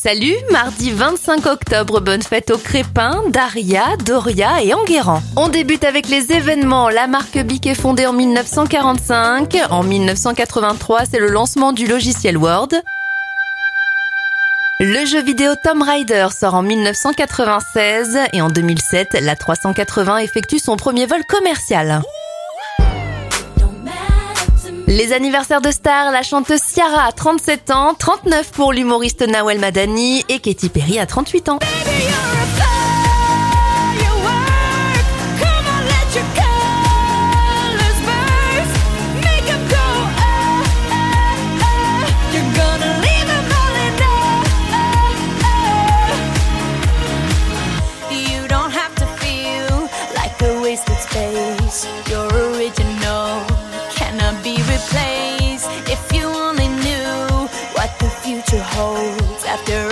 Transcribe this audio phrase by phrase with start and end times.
[0.00, 5.20] Salut, mardi 25 octobre, bonne fête aux Crépins, Daria, Doria et Enguerrand.
[5.34, 6.88] On débute avec les événements.
[6.88, 9.56] La marque Bic est fondée en 1945.
[9.70, 12.68] En 1983, c'est le lancement du logiciel Word.
[14.78, 20.76] Le jeu vidéo Tomb Raider sort en 1996 et en 2007, la 380 effectue son
[20.76, 22.02] premier vol commercial.
[24.98, 30.24] Les anniversaires de stars, la chanteuse Ciara à 37 ans, 39 pour l'humoriste Nawel Madani
[30.28, 31.58] et Katy Perry à 38 ans.
[50.68, 51.27] wasted space.
[58.78, 59.87] holds after